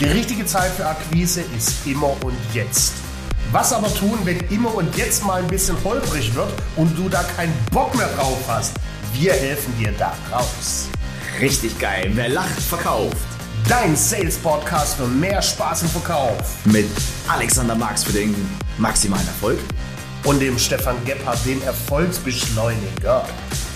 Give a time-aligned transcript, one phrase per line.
[0.00, 2.94] Die richtige Zeit für Akquise ist immer und jetzt.
[3.52, 7.22] Was aber tun, wenn immer und jetzt mal ein bisschen holprig wird und du da
[7.36, 8.72] keinen Bock mehr drauf hast?
[9.12, 10.88] Wir helfen dir da raus.
[11.38, 12.10] Richtig geil.
[12.14, 13.14] Wer lacht, verkauft.
[13.68, 16.64] Dein Sales Podcast für mehr Spaß im Verkauf.
[16.64, 16.88] Mit
[17.28, 18.34] Alexander Marx für den
[18.78, 19.58] maximalen Erfolg.
[20.24, 23.28] Und dem Stefan Gebhardt, den Erfolgsbeschleuniger.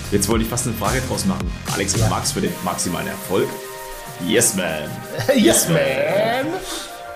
[0.09, 1.51] Jetzt wollte ich fast eine Frage draus machen.
[1.71, 2.09] Alexander ja.
[2.09, 3.47] Marx für den maximalen Erfolg.
[4.23, 4.89] Yes, man.
[5.35, 5.79] yes, man.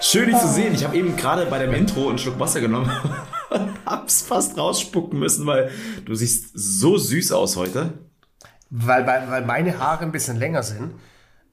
[0.02, 0.74] Schön, dich zu sehen.
[0.74, 2.92] Ich habe eben gerade bei dem Intro einen Schluck Wasser genommen
[3.50, 5.72] und hab's fast rausspucken müssen, weil
[6.06, 7.94] du siehst so süß aus heute.
[8.70, 10.94] Weil, weil, weil meine Haare ein bisschen länger sind.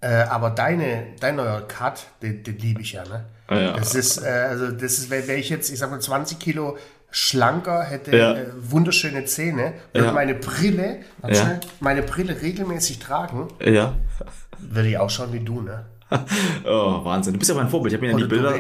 [0.01, 3.24] Äh, aber deine, dein neuer Cut, den, den liebe ich ja, ne?
[3.47, 3.73] Ah, ja.
[3.73, 6.77] Das ist, äh, also das ist, wäre ich jetzt, ich sag mal, 20 Kilo
[7.10, 8.35] schlanker, hätte ja.
[8.35, 10.13] äh, wunderschöne Zähne, würde ja.
[10.13, 11.60] meine Brille, ja.
[11.80, 13.49] meine Brille regelmäßig tragen.
[13.65, 13.95] Ja.
[14.60, 15.87] Würde ich auch schauen wie du, ne?
[16.65, 17.33] oh, Wahnsinn.
[17.33, 17.92] Du bist ja mein Vorbild.
[17.92, 18.55] Ich habe mir ja die Bilder,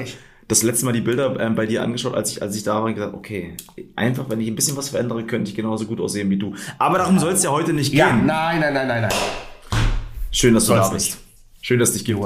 [0.48, 2.84] das letzte Mal die Bilder ähm, bei dir angeschaut, als ich, als ich da war
[2.84, 3.56] und gesagt, okay,
[3.94, 6.54] einfach, wenn ich ein bisschen was verändere, könnte ich genauso gut aussehen wie du.
[6.78, 7.98] Aber darum soll es ja heute nicht gehen.
[7.98, 9.12] Ja, nein, nein, nein, nein, nein.
[10.30, 11.06] Schön, dass du da bist.
[11.06, 11.18] Nicht.
[11.62, 12.20] Schön, dass dich gibt.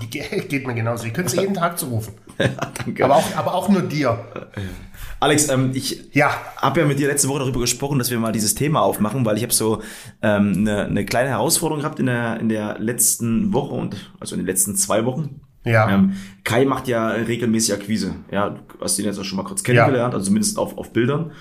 [0.00, 0.06] Die
[0.48, 1.06] geht mir genauso.
[1.06, 2.14] Ich könnte sie jeden Tag zurufen.
[2.38, 2.48] ja,
[2.84, 3.04] danke.
[3.04, 4.24] Aber auch, aber auch nur dir.
[5.20, 6.30] Alex, ähm, ich ja.
[6.56, 9.36] habe ja mit dir letzte Woche darüber gesprochen, dass wir mal dieses Thema aufmachen, weil
[9.36, 9.82] ich habe so
[10.22, 14.40] ähm, eine, eine kleine Herausforderung gehabt in der, in der letzten Woche und also in
[14.40, 15.40] den letzten zwei Wochen.
[15.64, 15.90] Ja.
[15.90, 18.14] Ähm, Kai macht ja regelmäßig Akquise.
[18.30, 20.16] Ja, du hast ihn jetzt auch schon mal kurz kennengelernt, ja.
[20.16, 21.32] also zumindest auf, auf Bildern.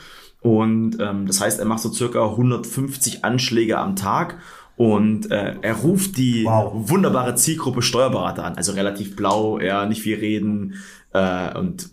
[0.42, 4.38] Und ähm, das heißt, er macht so circa 150 Anschläge am Tag
[4.76, 6.72] und äh, er ruft die wow.
[6.90, 10.76] wunderbare Zielgruppe Steuerberater an, also relativ blau, ja, nicht viel reden
[11.14, 11.90] äh, und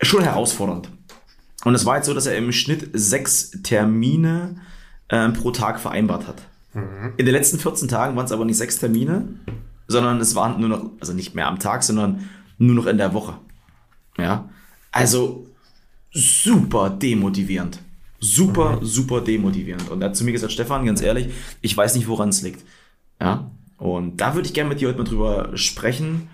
[0.00, 0.88] schon herausfordernd.
[1.64, 4.56] Und es war jetzt so, dass er im Schnitt sechs Termine
[5.08, 6.42] äh, pro Tag vereinbart hat.
[6.74, 7.14] Mhm.
[7.16, 9.28] In den letzten 14 Tagen waren es aber nicht sechs Termine,
[9.88, 13.14] sondern es waren nur noch, also nicht mehr am Tag, sondern nur noch in der
[13.14, 13.34] Woche.
[14.18, 14.48] Ja,
[14.92, 15.48] also
[16.12, 17.80] super demotivierend.
[18.20, 18.84] Super, mhm.
[18.84, 19.90] super demotivierend.
[19.90, 22.64] Und er hat zu mir gesagt, Stefan, ganz ehrlich, ich weiß nicht, woran es liegt.
[23.20, 26.28] Ja, und da würde ich gerne mit dir heute mal drüber sprechen,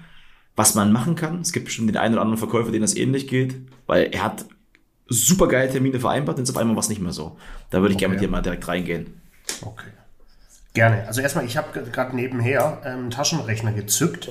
[0.57, 1.41] was man machen kann.
[1.41, 4.45] Es gibt bestimmt den einen oder anderen Verkäufer, denen das ähnlich geht, weil er hat
[5.11, 7.37] super geile Termine vereinbart, jetzt auf einmal war es nicht mehr so.
[7.69, 8.05] Da würde ich okay.
[8.05, 9.21] gerne mit dir mal direkt reingehen.
[9.61, 9.91] Okay.
[10.73, 11.05] Gerne.
[11.07, 14.31] Also erstmal, ich habe gerade nebenher einen ähm, Taschenrechner gezückt,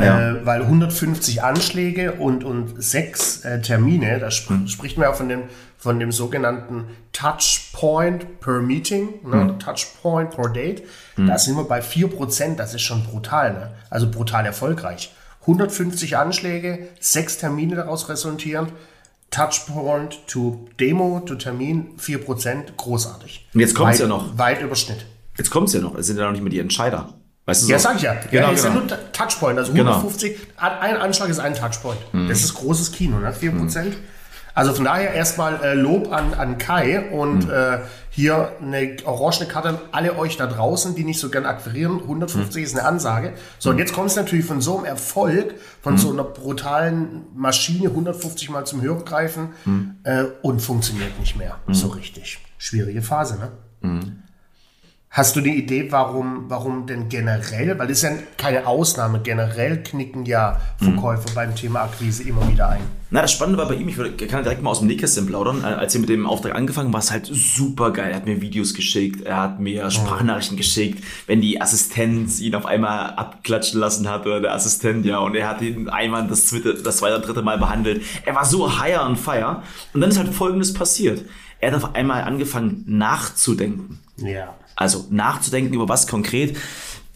[0.00, 0.32] ja.
[0.32, 4.68] äh, weil 150 Anschläge und, und sechs äh, Termine, da sp hm.
[4.68, 5.42] spricht man ja von dem,
[5.78, 9.42] von dem sogenannten Touchpoint per Meeting, ne?
[9.42, 9.58] hm.
[9.60, 10.82] Touchpoint per Date.
[11.14, 11.28] Hm.
[11.28, 13.70] Da sind wir bei 4%, das ist schon brutal, ne?
[13.88, 15.14] also brutal erfolgreich.
[15.42, 18.72] 150 Anschläge, sechs Termine daraus resultierend.
[19.30, 23.48] Touchpoint to Demo to Termin 4%, großartig.
[23.52, 24.38] Und jetzt kommt es ja noch.
[24.38, 25.04] Weit Überschnitt.
[25.36, 25.94] Jetzt kommt es ja noch.
[25.96, 27.14] Es sind ja noch nicht mehr die Entscheider.
[27.44, 27.72] Weißt du so?
[27.72, 28.14] Ja, sag ich ja.
[28.14, 28.80] Genau, ja, es genau.
[28.80, 29.58] sind nur Touchpoint.
[29.58, 30.80] Also 150, genau.
[30.80, 31.98] ein Anschlag ist ein Touchpoint.
[32.12, 32.28] Mhm.
[32.28, 33.32] Das ist großes Kino, ne?
[33.32, 33.52] 4%.
[33.52, 33.94] Mhm.
[34.56, 37.52] Also von daher erstmal äh, Lob an, an Kai und mhm.
[37.52, 37.78] äh,
[38.08, 42.00] hier eine orangene Karte an alle euch da draußen, die nicht so gern akquirieren.
[42.00, 42.64] 150 mhm.
[42.64, 43.34] ist eine Ansage.
[43.58, 45.98] So, und jetzt kommt es natürlich von so einem Erfolg, von mhm.
[45.98, 49.96] so einer brutalen Maschine 150 Mal zum Hörer greifen mhm.
[50.04, 52.38] äh, und funktioniert nicht mehr so richtig.
[52.56, 53.50] Schwierige Phase, ne?
[55.08, 55.16] Mhm.
[55.16, 59.82] Hast du eine Idee, warum, warum denn generell, weil das ist ja keine Ausnahme, generell
[59.82, 61.34] knicken ja Verkäufer mhm.
[61.34, 62.82] beim Thema Akquise immer wieder ein?
[63.08, 65.68] Na, das Spannende war bei ihm, ich kann direkt mal aus dem Nähkästchen plaudern, äh,
[65.68, 68.10] als er mit dem Auftrag angefangen war, es halt super geil.
[68.10, 72.66] Er hat mir Videos geschickt, er hat mir Sprachnachrichten geschickt, wenn die Assistenz ihn auf
[72.66, 76.74] einmal abklatschen lassen hat oder der Assistent, ja, und er hat ihn einmal das zweite,
[76.74, 78.02] das zweite, dritte Mal behandelt.
[78.26, 79.62] Er war so higher on fire.
[79.94, 81.24] Und dann ist halt Folgendes passiert.
[81.60, 84.00] Er hat auf einmal angefangen nachzudenken.
[84.18, 84.54] Ja.
[84.76, 86.56] Also nachzudenken über was konkret.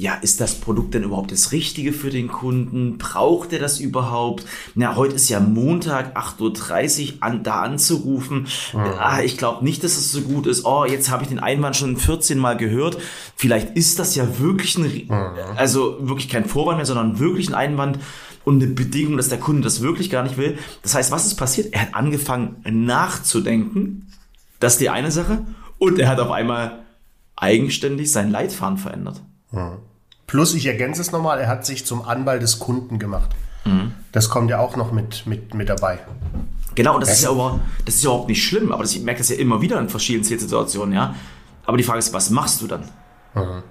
[0.01, 2.97] Ja, ist das Produkt denn überhaupt das Richtige für den Kunden?
[2.97, 4.47] Braucht er das überhaupt?
[4.75, 8.47] Na, heute ist ja Montag, 8.30 Uhr, an, da anzurufen.
[8.73, 8.79] Mhm.
[8.99, 10.65] Ah, ich glaube nicht, dass es das so gut ist.
[10.65, 12.97] Oh, jetzt habe ich den Einwand schon 14 Mal gehört.
[13.37, 15.57] Vielleicht ist das ja wirklich ein, mhm.
[15.57, 17.99] also wirklich kein Vorwand mehr, sondern wirklich ein Einwand
[18.47, 20.57] und eine Bedingung, dass der Kunde das wirklich gar nicht will.
[20.83, 21.75] Das heißt, was ist passiert?
[21.75, 24.11] Er hat angefangen nachzudenken.
[24.61, 25.45] Das ist die eine Sache.
[25.79, 26.79] Und er hat auf einmal
[27.41, 29.23] eigenständig sein Leitfaden verändert.
[29.51, 29.79] Mhm.
[30.27, 33.31] Plus, ich ergänze es nochmal, er hat sich zum Anwalt des Kunden gemacht.
[33.65, 33.93] Mhm.
[34.13, 35.99] Das kommt ja auch noch mit, mit, mit dabei.
[36.77, 39.03] Genau, und das ist ja aber, das ist ja überhaupt nicht schlimm, aber das, ich
[39.03, 41.15] merke das ja immer wieder in verschiedenen Situationen, ja.
[41.67, 42.85] Aber die Frage ist, was machst du dann?
[43.35, 43.63] Mhm.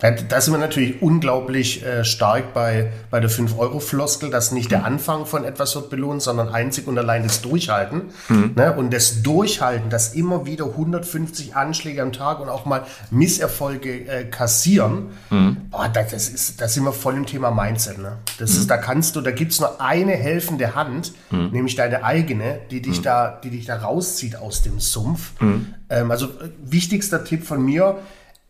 [0.00, 5.26] Da sind wir natürlich unglaublich äh, stark bei, bei der 5-Euro-Floskel, dass nicht der Anfang
[5.26, 8.02] von etwas wird belohnt, sondern einzig und allein das Durchhalten.
[8.28, 8.52] Mhm.
[8.54, 8.72] Ne?
[8.74, 14.24] Und das Durchhalten, das immer wieder 150 Anschläge am Tag und auch mal Misserfolge äh,
[14.24, 15.56] kassieren, mhm.
[15.70, 17.98] boah, das, das, ist, da sind wir voll im Thema Mindset.
[17.98, 18.18] Ne?
[18.38, 18.58] Das mhm.
[18.60, 21.50] ist, da kannst du, da gibt's nur eine helfende Hand, mhm.
[21.50, 23.02] nämlich deine eigene, die dich, mhm.
[23.02, 25.32] da, die dich da rauszieht aus dem Sumpf.
[25.40, 25.74] Mhm.
[25.90, 27.98] Ähm, also äh, wichtigster Tipp von mir,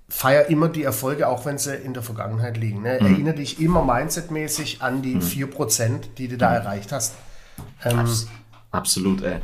[0.08, 2.82] feier immer die Erfolge, auch wenn sie in der Vergangenheit liegen.
[2.82, 2.98] Ne?
[3.00, 3.06] Mhm.
[3.06, 5.20] Erinnere dich immer mindsetmäßig an die mhm.
[5.20, 6.56] 4%, die du da mhm.
[6.56, 7.14] erreicht hast.
[7.84, 8.06] Ähm,
[8.70, 9.36] Absolut, ey.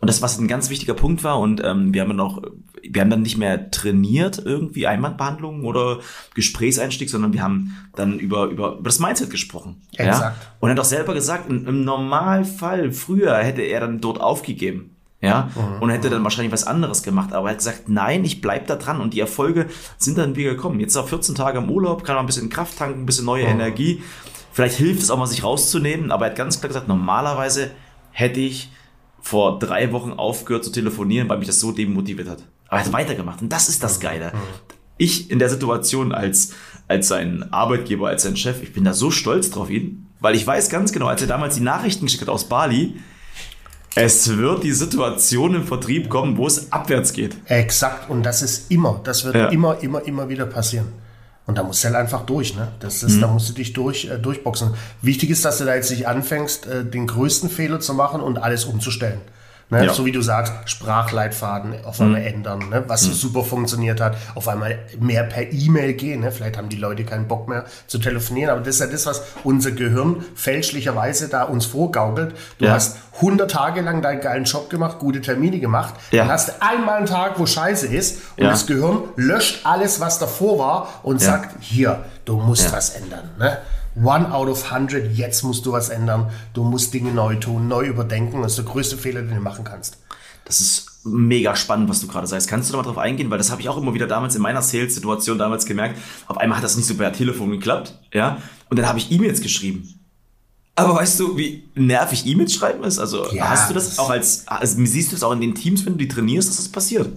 [0.00, 2.40] Und das, was ein ganz wichtiger Punkt war, und ähm, wir haben dann auch,
[2.88, 5.98] wir haben dann nicht mehr trainiert, irgendwie Einwandbehandlungen oder
[6.34, 9.82] Gesprächseinstieg, sondern wir haben dann über, über, über das Mindset gesprochen.
[9.96, 10.40] Exakt.
[10.40, 10.52] Ja?
[10.60, 15.50] Und er hat auch selber gesagt, im Normalfall, früher hätte er dann dort aufgegeben ja,
[15.54, 15.82] mhm.
[15.82, 17.32] und hätte dann wahrscheinlich was anderes gemacht.
[17.32, 19.66] Aber er hat gesagt, nein, ich bleib da dran und die Erfolge
[19.96, 20.78] sind dann wieder gekommen.
[20.78, 23.44] Jetzt auch 14 Tage im Urlaub, kann man ein bisschen Kraft tanken, ein bisschen neue
[23.44, 23.50] mhm.
[23.50, 24.02] Energie.
[24.52, 27.72] Vielleicht hilft es auch mal, sich rauszunehmen, aber er hat ganz klar gesagt, normalerweise
[28.10, 28.70] hätte ich
[29.20, 32.44] vor drei Wochen aufgehört zu telefonieren, weil mich das so demotiviert hat.
[32.68, 34.02] Aber er hat weitergemacht und das ist das mhm.
[34.02, 34.26] Geile.
[34.26, 34.38] Mhm.
[34.98, 36.52] Ich in der Situation als,
[36.86, 40.46] als sein Arbeitgeber, als sein Chef, ich bin da so stolz drauf ihn, weil ich
[40.46, 42.96] weiß ganz genau, als er damals die Nachrichten geschickt hat aus Bali,
[43.98, 47.36] es wird die Situation im Vertrieb kommen, wo es abwärts geht.
[47.46, 48.08] Exakt.
[48.08, 49.48] Und das ist immer, das wird ja.
[49.48, 50.86] immer, immer, immer wieder passieren.
[51.46, 52.68] Und da musst du halt einfach durch, ne?
[52.78, 53.20] Das ist, mhm.
[53.22, 54.74] da musst du dich durch, äh, durchboxen.
[55.02, 58.38] Wichtig ist, dass du da jetzt nicht anfängst, äh, den größten Fehler zu machen und
[58.38, 59.20] alles umzustellen.
[59.70, 59.84] Ne?
[59.84, 59.92] Ja.
[59.92, 62.26] So wie du sagst, Sprachleitfaden auf einmal mhm.
[62.26, 62.84] ändern, ne?
[62.86, 63.12] was mhm.
[63.12, 66.20] super funktioniert hat, auf einmal mehr per E-Mail gehen.
[66.20, 66.32] Ne?
[66.32, 69.22] Vielleicht haben die Leute keinen Bock mehr zu telefonieren, aber das ist ja das, was
[69.44, 72.34] unser Gehirn fälschlicherweise da uns vorgaukelt.
[72.58, 72.72] Du ja.
[72.72, 76.22] hast 100 Tage lang deinen geilen Job gemacht, gute Termine gemacht, ja.
[76.22, 80.18] dann hast du einmal einen Tag, wo Scheiße ist und das Gehirn löscht alles, was
[80.18, 83.30] davor war und sagt, hier, du musst was ändern.
[83.38, 83.58] Ne?
[84.02, 86.30] One out of 100, jetzt musst du was ändern.
[86.54, 88.42] Du musst Dinge neu tun, neu überdenken.
[88.42, 89.98] Das ist der größte Fehler, den du machen kannst.
[90.44, 92.48] Das ist mega spannend, was du gerade sagst.
[92.48, 93.30] Kannst du da mal drauf eingehen?
[93.30, 95.98] Weil das habe ich auch immer wieder damals in meiner Sales-Situation damals gemerkt.
[96.26, 98.38] Auf einmal hat das nicht so per Telefon geklappt, ja.
[98.70, 99.94] Und dann habe ich E-Mails geschrieben.
[100.74, 103.00] Aber weißt du, wie nervig E-Mails schreiben ist?
[103.00, 105.84] Also ja, hast du das auch als, also siehst du es auch in den Teams,
[105.84, 107.08] wenn du die trainierst, dass das passiert?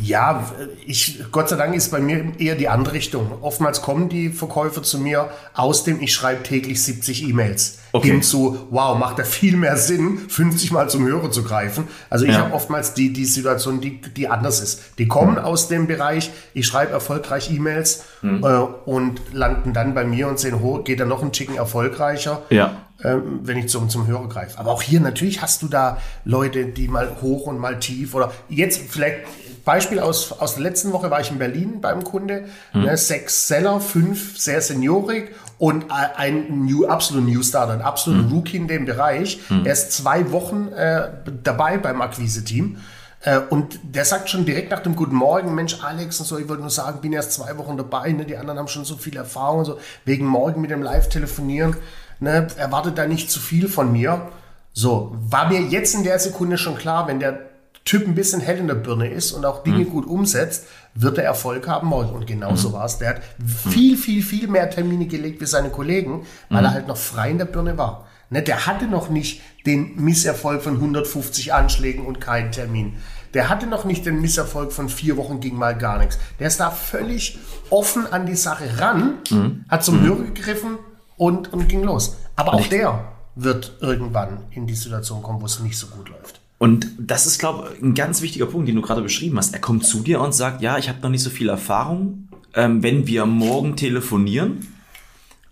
[0.00, 0.52] Ja,
[0.86, 3.32] ich, Gott sei Dank ist bei mir eher die andere Richtung.
[3.40, 7.78] Oftmals kommen die Verkäufer zu mir aus dem, ich schreibe täglich 70 E-Mails.
[7.92, 8.10] Okay.
[8.10, 11.88] Hinzu, wow, macht da viel mehr Sinn, 50 Mal zum Hörer zu greifen.
[12.10, 12.42] Also ich ja.
[12.42, 14.98] habe oftmals die, die Situation, die, die anders ist.
[14.98, 15.38] Die kommen mhm.
[15.38, 18.44] aus dem Bereich, ich schreibe erfolgreich E-Mails mhm.
[18.44, 22.42] äh, und landen dann bei mir und sehen, ho, geht da noch ein Chicken erfolgreicher.
[22.50, 22.87] Ja.
[23.04, 24.58] Ähm, wenn ich zum, zum Hörer greife.
[24.58, 28.32] Aber auch hier natürlich hast du da Leute, die mal hoch und mal tief oder
[28.48, 29.18] jetzt vielleicht
[29.64, 32.46] Beispiel aus, aus der letzten Woche war ich in Berlin beim Kunde.
[32.72, 32.82] Hm.
[32.82, 38.32] Ne, sechs Seller, fünf sehr seniorig und ein new, absolut New Starter, ein absoluter hm.
[38.32, 39.40] Rookie in dem Bereich.
[39.46, 39.64] Hm.
[39.64, 41.08] Er ist zwei Wochen äh,
[41.44, 42.78] dabei beim Akquise-Team.
[43.20, 46.48] Äh, und der sagt schon direkt nach dem Guten Morgen, Mensch, Alex und so, ich
[46.48, 48.24] wollte nur sagen, bin erst zwei Wochen dabei, ne?
[48.24, 51.76] die anderen haben schon so viel Erfahrung, so wegen morgen mit dem Live-Telefonieren,
[52.20, 52.46] ne?
[52.56, 54.28] erwartet da nicht zu viel von mir.
[54.72, 57.40] So, war mir jetzt in der Sekunde schon klar, wenn der
[57.84, 59.90] Typ ein bisschen hell in der Birne ist und auch Dinge mhm.
[59.90, 62.10] gut umsetzt, wird er Erfolg haben morgen.
[62.10, 62.72] Und genauso mhm.
[62.74, 62.98] war es.
[62.98, 63.22] Der hat
[63.70, 66.66] viel, viel, viel mehr Termine gelegt wie seine Kollegen, weil mhm.
[66.66, 68.06] er halt noch frei in der Birne war.
[68.30, 72.96] Ne, der hatte noch nicht den Misserfolg von 150 Anschlägen und keinen Termin.
[73.32, 76.18] Der hatte noch nicht den Misserfolg von vier Wochen ging mal gar nichts.
[76.38, 77.38] Der ist da völlig
[77.70, 79.64] offen an die Sache ran, mhm.
[79.68, 80.06] hat zum mhm.
[80.06, 80.78] Hörer gegriffen
[81.18, 82.16] und, und ging los.
[82.36, 86.40] Aber auch der wird irgendwann in die Situation kommen, wo es nicht so gut läuft.
[86.56, 89.54] Und das ist, glaube ich, ein ganz wichtiger Punkt, den du gerade beschrieben hast.
[89.54, 92.28] Er kommt zu dir und sagt, ja, ich habe noch nicht so viel Erfahrung.
[92.54, 94.66] Ähm, wenn wir morgen telefonieren,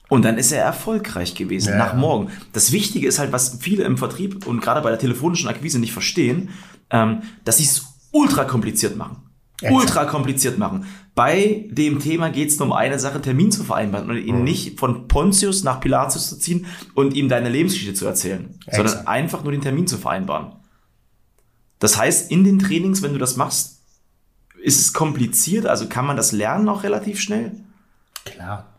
[0.09, 1.79] und dann ist er erfolgreich gewesen ja.
[1.79, 2.31] nach morgen.
[2.52, 5.93] Das Wichtige ist halt, was viele im Vertrieb und gerade bei der telefonischen Akquise nicht
[5.93, 6.50] verstehen,
[6.91, 9.17] ähm, dass sie es ultra kompliziert machen.
[9.63, 10.87] Ultra kompliziert machen.
[11.15, 14.45] Bei dem Thema geht es nur um eine Sache, Termin zu vereinbaren und ihn mhm.
[14.45, 19.07] nicht von Pontius nach Pilatus zu ziehen und ihm deine Lebensgeschichte zu erzählen, ja, sondern
[19.07, 20.53] einfach nur den Termin zu vereinbaren.
[21.79, 23.81] Das heißt, in den Trainings, wenn du das machst,
[24.63, 25.67] ist es kompliziert?
[25.67, 27.53] Also kann man das lernen auch relativ schnell?
[28.25, 28.75] Klar.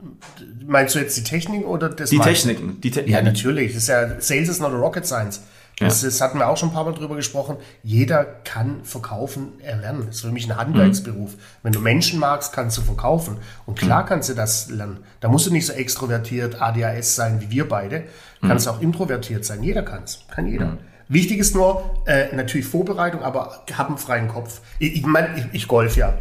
[0.66, 2.10] Meinst du jetzt die Technik oder das?
[2.10, 2.82] Die Techniken.
[2.82, 3.74] Die Te ja, natürlich.
[3.74, 5.42] Das ist ja, Sales is not a rocket science.
[5.80, 6.08] Das, ja.
[6.08, 7.58] das hatten wir auch schon ein paar Mal drüber gesprochen.
[7.84, 10.06] Jeder kann verkaufen erlernen.
[10.08, 11.34] Das ist für mich ein Handwerksberuf.
[11.34, 11.40] Mhm.
[11.64, 13.38] Wenn du Menschen magst, kannst du verkaufen.
[13.66, 14.08] Und klar mhm.
[14.08, 15.00] kannst du das lernen.
[15.20, 18.06] Da musst du nicht so extrovertiert ADHS sein wie wir beide.
[18.42, 18.48] Mhm.
[18.48, 19.62] Kannst auch introvertiert sein.
[19.62, 20.26] Jeder kann es.
[20.30, 20.66] Kann jeder.
[20.66, 20.78] Mhm.
[21.10, 24.62] Wichtig ist nur, äh, natürlich Vorbereitung, aber hab einen freien Kopf.
[24.80, 26.14] Ich, ich meine, ich, ich golf ja.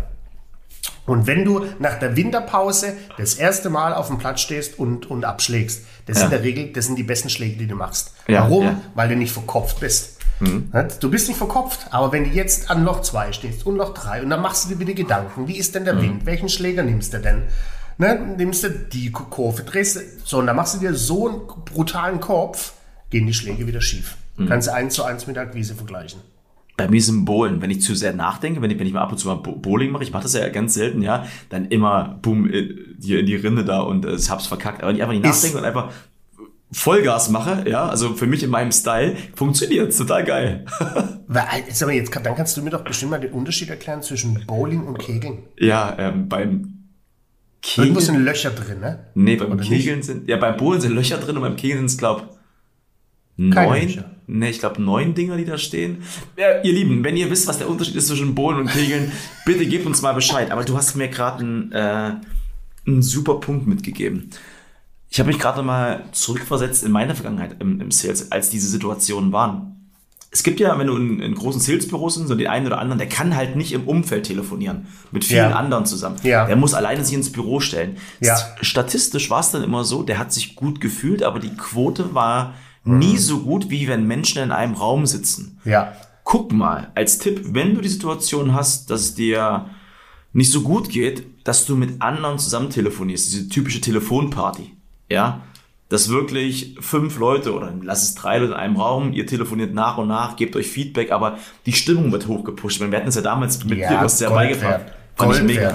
[1.06, 5.24] Und wenn du nach der Winterpause das erste Mal auf dem Platz stehst und, und
[5.24, 6.22] abschlägst, das ja.
[6.22, 8.12] sind in der Regel, das sind die besten Schläge, die du machst.
[8.26, 8.64] Ja, Warum?
[8.64, 8.80] Ja.
[8.94, 10.16] Weil du nicht verkopft bist.
[10.40, 10.70] Mhm.
[11.00, 14.22] Du bist nicht verkopft, aber wenn du jetzt an Loch 2 stehst und Loch 3
[14.22, 16.02] und dann machst du dir wieder Gedanken, wie ist denn der mhm.
[16.02, 16.26] Wind?
[16.26, 17.44] Welchen Schläger nimmst du denn?
[17.98, 21.40] Ne, nimmst du die Kurve, drehst du, so, und dann machst du dir so einen
[21.64, 22.74] brutalen Kopf,
[23.08, 24.16] gehen die Schläge wieder schief.
[24.36, 24.48] Mhm.
[24.48, 26.20] Kannst du eins zu eins mit der Akquise vergleichen.
[26.76, 29.12] Bei mir ein Bowlen, wenn ich zu sehr nachdenke, wenn ich, wenn ich mal ab
[29.12, 32.50] und zu mal Bowling mache, ich mache das ja ganz selten, ja, dann immer, boom,
[33.00, 34.82] hier in die Rinde da und äh, hab's verkackt.
[34.82, 35.90] Aber wenn ich einfach nicht nachdenke und einfach
[36.72, 40.66] Vollgas mache, ja, also für mich in meinem Style, funktioniert total geil.
[41.66, 44.82] jetzt aber jetzt, dann kannst du mir doch bestimmt mal den Unterschied erklären zwischen Bowling
[44.82, 45.44] und Kegeln.
[45.58, 46.76] Ja, ähm, beim
[47.62, 47.88] Kegeln.
[47.88, 49.06] Irgendwo sind Löcher drin, ne?
[49.14, 50.06] Nee, beim Oder Kegeln nicht?
[50.06, 52.35] sind, ja, beim Bowlen sind Löcher drin und beim Kegeln sind es, glaub,
[53.36, 54.04] neun.
[54.28, 56.02] Ne, ich glaube neun Dinger, die da stehen.
[56.36, 59.12] Ja, ihr Lieben, wenn ihr wisst, was der Unterschied ist zwischen Bowlen und Kegeln,
[59.46, 60.50] bitte gebt uns mal Bescheid.
[60.50, 62.14] Aber du hast mir gerade einen, äh,
[62.86, 64.30] einen super Punkt mitgegeben.
[65.08, 69.32] Ich habe mich gerade mal zurückversetzt in meine Vergangenheit im, im Sales, als diese Situationen
[69.32, 69.76] waren
[70.36, 72.98] es gibt ja, wenn du in, in großen Salesbüros sind, so den einen oder anderen,
[72.98, 75.56] der kann halt nicht im Umfeld telefonieren, mit vielen ja.
[75.56, 76.16] anderen zusammen.
[76.22, 76.46] Ja.
[76.46, 77.96] Der muss alleine sich ins Büro stellen.
[78.20, 78.36] Ja.
[78.60, 82.54] Statistisch war es dann immer so, der hat sich gut gefühlt, aber die Quote war
[82.86, 82.98] mhm.
[82.98, 85.58] nie so gut, wie wenn Menschen in einem Raum sitzen.
[85.64, 85.92] Ja.
[86.24, 89.66] Guck mal, als Tipp, wenn du die Situation hast, dass es dir
[90.32, 94.72] nicht so gut geht, dass du mit anderen zusammen telefonierst, diese typische Telefonparty.
[95.08, 95.42] Ja,
[95.88, 99.98] dass wirklich fünf Leute oder lass es drei Leute in einem Raum, ihr telefoniert nach
[99.98, 102.80] und nach, gebt euch Feedback, aber die Stimmung wird hochgepusht.
[102.80, 104.86] Wir hatten es ja damals mit ja, dir, was ja beigebracht.
[105.14, 105.74] Fand Gold ich mega.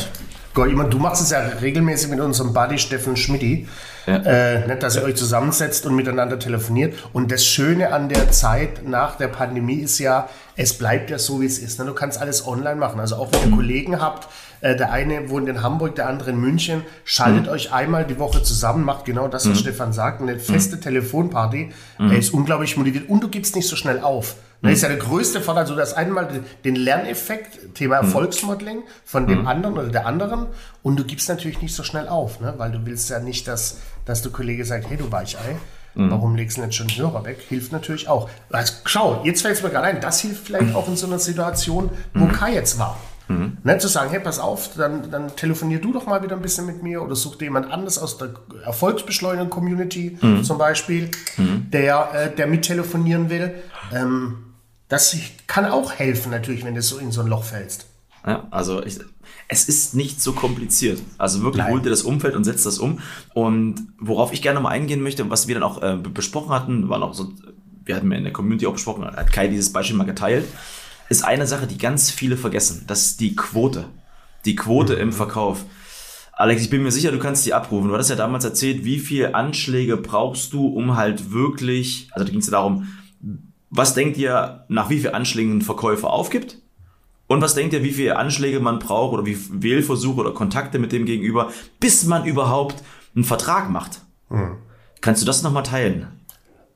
[0.54, 3.68] Gold, du machst es ja regelmäßig mit unserem Buddy Steffen Schmidti,
[4.06, 4.16] ja.
[4.18, 6.94] äh, nicht, dass ihr euch zusammensetzt und miteinander telefoniert.
[7.14, 10.28] Und das Schöne an der Zeit nach der Pandemie ist ja,
[10.58, 11.80] es bleibt ja so, wie es ist.
[11.80, 11.86] Ne?
[11.86, 13.00] Du kannst alles online machen.
[13.00, 13.56] Also auch wenn ihr mhm.
[13.56, 14.28] Kollegen habt,
[14.60, 16.84] äh, der eine wohnt in Hamburg, der andere in München.
[17.06, 17.50] Schaltet mhm.
[17.52, 19.62] euch einmal die Woche zusammen, macht genau das, was mhm.
[19.62, 20.22] Stefan sagt.
[20.22, 20.82] Eine feste mhm.
[20.82, 21.72] Telefonparty.
[21.98, 22.12] Mhm.
[22.12, 24.36] Er ist unglaublich motiviert und du gibst nicht so schnell auf.
[24.62, 27.96] Das ist ja der größte Vorteil, so dass einmal den Lerneffekt, Thema.
[27.96, 30.48] Erfolgsmodeling von dem anderen oder der anderen
[30.84, 32.54] und du gibst natürlich nicht so schnell auf, ne?
[32.58, 35.58] weil du willst ja nicht, dass, dass der Kollege sagt, hey du Weichei,
[35.94, 37.40] Warum legst du nicht schon den Hörer weg?
[37.50, 38.30] Hilft natürlich auch.
[38.50, 41.20] Also, schau, jetzt fällt es mir gerade ein, das hilft vielleicht auch in so einer
[41.20, 42.98] Situation, wo Kai jetzt war.
[43.28, 43.58] Mhm.
[43.64, 46.66] Nicht zu sagen, hey, pass auf, dann, dann telefonier du doch mal wieder ein bisschen
[46.66, 48.30] mit mir oder such dir jemand anderes aus der
[48.66, 50.44] Erfolgsbeschleunigung-Community mhm.
[50.44, 51.70] zum Beispiel, mhm.
[51.72, 53.54] der, äh, der mittelefonieren will.
[53.94, 54.51] Ähm,
[54.92, 55.16] das
[55.48, 57.88] kann auch helfen natürlich, wenn du so in so ein Loch fällst.
[58.26, 59.00] Ja, also ich,
[59.48, 61.02] es ist nicht so kompliziert.
[61.18, 61.74] Also wirklich Nein.
[61.74, 63.00] hol dir das Umfeld und setz das um.
[63.34, 67.02] Und worauf ich gerne mal eingehen möchte, was wir dann auch äh, besprochen hatten, waren
[67.02, 67.32] auch so,
[67.84, 70.46] wir hatten in der Community auch besprochen, hat Kai dieses Beispiel mal geteilt
[71.12, 72.86] ist eine Sache, die ganz viele vergessen.
[72.88, 73.86] Das ist die Quote.
[74.46, 75.02] Die Quote mhm.
[75.02, 75.66] im Verkauf.
[76.34, 77.90] Alex, ich bin mir sicher, du kannst die abrufen.
[77.90, 82.32] Du hattest ja damals erzählt, wie viele Anschläge brauchst du, um halt wirklich, also da
[82.32, 82.88] ging es ja darum,
[83.72, 86.58] was denkt ihr, nach wie vielen Anschlägen ein Verkäufer aufgibt?
[87.28, 90.92] Und was denkt ihr, wie viele Anschläge man braucht oder wie Wählversuche oder Kontakte mit
[90.92, 91.50] dem Gegenüber,
[91.80, 92.84] bis man überhaupt
[93.16, 94.02] einen Vertrag macht?
[94.30, 94.58] Mhm.
[95.00, 96.08] Kannst du das nochmal teilen?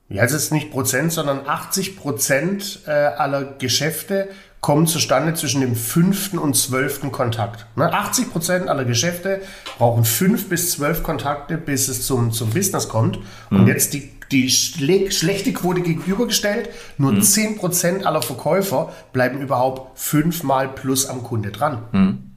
[0.08, 4.30] Ja, es ist nicht Prozent, sondern 80 Prozent äh, aller Geschäfte
[4.62, 7.68] kommen zustande zwischen dem fünften und zwölften Kontakt.
[7.75, 7.92] Ne?
[7.92, 9.42] 80 Prozent aller Geschäfte
[9.78, 13.20] brauchen fünf bis zwölf Kontakte, bis es zum, zum Business kommt.
[13.50, 13.68] Und mhm.
[13.68, 17.22] jetzt die, die schle schlechte Quote gegenübergestellt, nur mhm.
[17.22, 21.84] 10 Prozent aller Verkäufer bleiben überhaupt fünfmal plus am Kunde dran.
[21.91, 22.35] Mhm.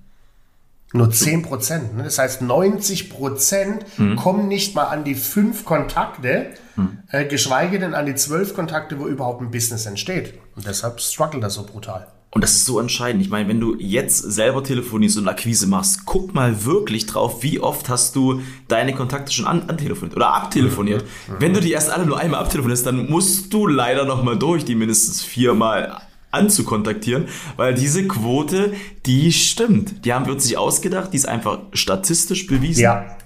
[0.93, 1.97] Nur 10 Prozent.
[1.97, 2.05] Ne?
[2.05, 4.17] Das heißt, 90 Prozent mhm.
[4.17, 7.01] kommen nicht mal an die fünf Kontakte, mhm.
[7.11, 10.35] äh, geschweige denn an die zwölf Kontakte, wo überhaupt ein Business entsteht.
[10.57, 12.07] Und deshalb struggle das so brutal.
[12.31, 13.23] Und das ist so entscheidend.
[13.23, 17.59] Ich meine, wenn du jetzt selber telefonierst und Akquise machst, guck mal wirklich drauf, wie
[17.59, 21.05] oft hast du deine Kontakte schon an, antelefoniert oder abtelefoniert.
[21.05, 21.35] Mhm.
[21.39, 24.75] Wenn du die erst alle nur einmal abtelefonierst, dann musst du leider nochmal durch, die
[24.75, 28.73] mindestens viermal anzukontaktieren, weil diese Quote,
[29.07, 30.05] die stimmt.
[30.05, 32.83] Die haben wir uns nicht ausgedacht, die ist einfach statistisch bewiesen.
[32.83, 33.17] Ja.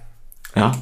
[0.55, 0.73] Ja.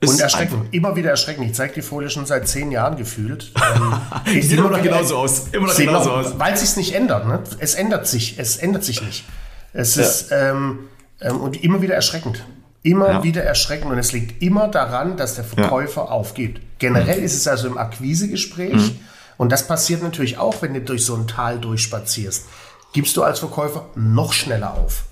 [0.00, 0.72] Ist und erschreckend, einfach.
[0.72, 1.46] immer wieder erschreckend.
[1.46, 3.52] Ich zeige die Folie schon seit zehn Jahren gefühlt.
[3.56, 3.94] Ähm,
[4.42, 5.48] sieht immer noch genauso aus.
[5.50, 6.38] Immer noch genauso aus.
[6.38, 7.26] Weil es sich nicht ändert.
[7.26, 7.42] Ne?
[7.58, 8.38] Es ändert sich.
[8.38, 9.24] Es ändert sich nicht.
[9.72, 10.02] Es ja.
[10.02, 10.78] ist ähm,
[11.20, 12.44] ähm, und immer wieder erschreckend.
[12.84, 13.22] Immer ja.
[13.24, 13.90] wieder erschreckend.
[13.90, 16.08] Und es liegt immer daran, dass der Verkäufer ja.
[16.08, 16.60] aufgibt.
[16.78, 17.24] Generell mhm.
[17.24, 18.74] ist es also im Akquisegespräch.
[18.74, 19.00] Mhm
[19.38, 22.46] und das passiert natürlich auch, wenn du durch so ein Tal durchspazierst.
[22.92, 25.04] Gibst du als Verkäufer noch schneller auf.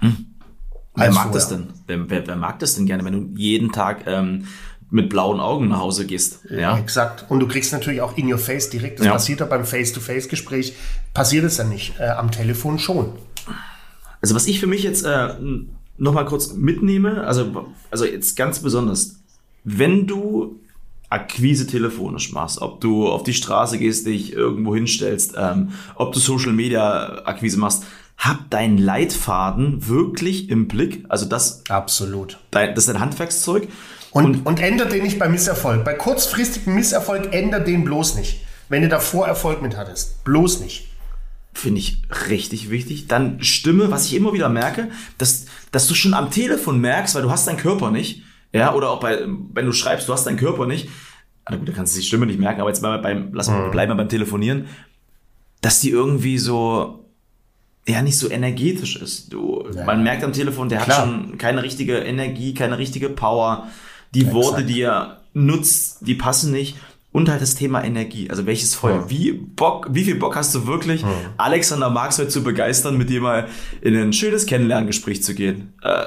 [0.00, 0.26] Hm.
[0.94, 1.32] Wer mag vorher.
[1.32, 1.68] das denn?
[1.86, 4.46] Wer, wer, wer, mag das denn gerne, wenn du jeden Tag ähm,
[4.90, 6.40] mit blauen Augen nach Hause gehst?
[6.50, 7.24] Ja, exakt.
[7.30, 8.98] Und du kriegst natürlich auch in your face direkt.
[8.98, 9.12] Das ja.
[9.12, 10.74] passiert ja beim Face-to-Face-Gespräch.
[11.14, 11.94] Passiert es ja nicht.
[11.98, 13.12] Äh, am Telefon schon.
[14.20, 15.34] Also was ich für mich jetzt äh,
[15.98, 19.20] nochmal kurz mitnehme, also, also jetzt ganz besonders,
[19.64, 20.60] wenn du
[21.12, 26.18] Akquise telefonisch machst, ob du auf die Straße gehst, dich irgendwo hinstellst, ähm, ob du
[26.18, 27.84] Social Media Akquise machst,
[28.16, 31.04] hab deinen Leitfaden wirklich im Blick.
[31.08, 31.64] Also das.
[31.68, 32.38] Absolut.
[32.50, 33.68] Dein, das ist ein Handwerkszeug.
[34.10, 35.84] Und, und, und ändert den nicht bei Misserfolg.
[35.84, 38.44] Bei kurzfristigem Misserfolg ändert den bloß nicht.
[38.68, 40.24] Wenn du davor Erfolg mit hattest.
[40.24, 40.88] Bloß nicht.
[41.52, 43.08] Finde ich richtig wichtig.
[43.08, 47.22] Dann Stimme, was ich immer wieder merke, dass, dass du schon am Telefon merkst, weil
[47.22, 48.22] du hast deinen Körper nicht.
[48.52, 49.20] Ja, oder auch bei,
[49.54, 50.88] wenn du schreibst, du hast deinen Körper nicht.
[51.44, 53.66] Also gut, da kannst du die Stimme nicht merken, aber jetzt mal beim, lass mal,
[53.66, 53.70] mhm.
[53.70, 54.66] bleiben wir beim Telefonieren,
[55.60, 57.06] dass die irgendwie so,
[57.86, 59.32] ja, nicht so energetisch ist.
[59.32, 59.84] Du, ja.
[59.84, 60.98] man merkt am Telefon, der Klar.
[60.98, 63.68] hat schon keine richtige Energie, keine richtige Power.
[64.14, 66.76] Die ja, Worte, die er nutzt, die passen nicht.
[67.10, 68.30] Und halt das Thema Energie.
[68.30, 69.00] Also welches Feuer?
[69.00, 69.10] Ja.
[69.10, 71.04] Wie Bock, wie viel Bock hast du wirklich.
[71.36, 73.48] Alexander Marx heute zu begeistern, mit dir mal
[73.82, 75.74] in ein schönes Kennenlerngespräch zu gehen?
[75.82, 76.06] Äh,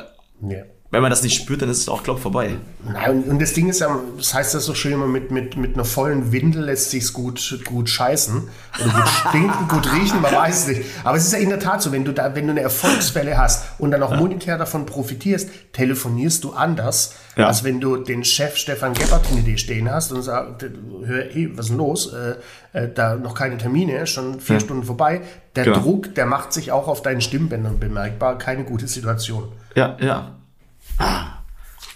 [0.96, 2.56] wenn man das nicht spürt, dann ist es auch, glaub vorbei.
[2.90, 5.74] Nein, und das Ding ist ja, das heißt das so schön immer, mit, mit, mit
[5.74, 8.44] einer vollen Windel lässt sich's gut, gut scheißen.
[8.80, 10.90] Oder gut stinken, gut riechen, man weiß es nicht.
[11.04, 13.38] Aber es ist ja in der Tat so, wenn du da, wenn du eine Erfolgswelle
[13.38, 14.18] hast und dann auch ja.
[14.18, 17.48] monetär davon profitierst, telefonierst du anders, ja.
[17.48, 20.66] als wenn du den Chef Stefan Gebhardt in dir stehen hast und sagst,
[21.04, 22.14] hör, hey, was ist denn los?
[22.14, 22.36] Äh,
[22.72, 24.60] äh, da noch keine Termine, schon vier ja.
[24.62, 25.22] Stunden vorbei.
[25.58, 25.80] Der genau.
[25.80, 28.38] Druck, der macht sich auch auf deinen Stimmbändern bemerkbar.
[28.38, 29.50] Keine gute Situation.
[29.76, 30.36] Ja, ja.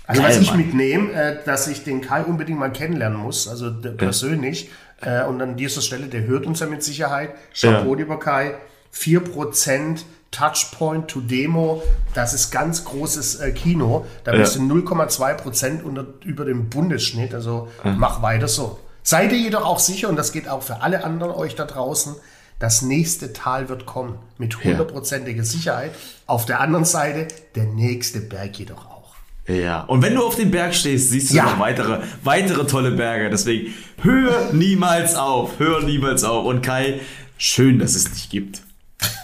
[0.09, 4.71] Also was ich mitnehme, äh, dass ich den Kai unbedingt mal kennenlernen muss, also persönlich.
[5.05, 5.25] Ja.
[5.25, 7.35] Äh, und an dieser Stelle, der hört uns ja mit Sicherheit.
[7.53, 7.99] Chapeau, ja.
[7.99, 8.55] lieber Kai.
[8.91, 9.99] 4%
[10.31, 11.83] Touchpoint to Demo,
[12.15, 14.05] das ist ganz großes äh, Kino.
[14.23, 17.35] Da bist du 0,2% unter, über dem Bundesschnitt.
[17.35, 18.79] Also mach weiter so.
[19.03, 22.15] Seid ihr jedoch auch sicher, und das geht auch für alle anderen euch da draußen,
[22.59, 24.19] das nächste Tal wird kommen.
[24.37, 25.91] Mit hundertprozentiger Sicherheit.
[26.27, 29.15] Auf der anderen Seite der nächste Berg jedoch auch.
[29.47, 31.45] Ja, und wenn du auf dem Berg stehst, siehst du ja.
[31.45, 33.29] noch weitere, weitere tolle Berge.
[33.29, 36.45] Deswegen hör niemals auf, hör niemals auf.
[36.45, 36.99] Und Kai,
[37.37, 38.61] schön, dass es dich gibt.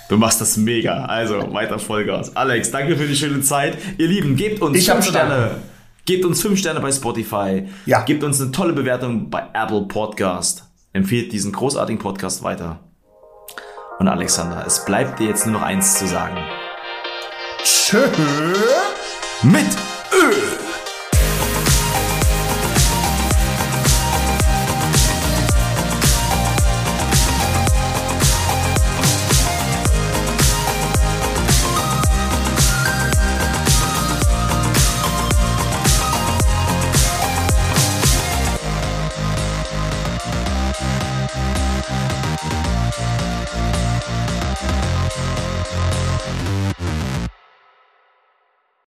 [0.10, 1.06] Du machst das mega.
[1.06, 2.36] Also weiter Vollgas.
[2.36, 3.78] Alex, danke für die schöne Zeit.
[3.98, 5.58] Ihr Lieben, gebt uns ich fünf Sterne.
[6.06, 7.64] Gebt uns fünf Sterne bei Spotify.
[7.86, 8.04] Ja.
[8.04, 10.64] Gebt uns eine tolle Bewertung bei Apple Podcast.
[10.94, 12.80] Empfehlt diesen großartigen Podcast weiter.
[13.98, 16.38] Und Alexander, es bleibt dir jetzt nur noch eins zu sagen.
[17.64, 18.08] Tschö
[19.44, 19.68] mit
[20.12, 20.65] Ö.